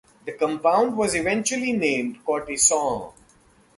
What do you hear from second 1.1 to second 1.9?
eventually